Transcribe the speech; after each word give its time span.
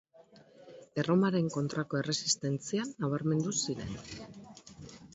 Erromaren 1.01 1.51
kontrako 1.57 2.01
erresistentzian 2.01 2.93
nabarmendu 3.05 3.57
ziren. 3.67 3.97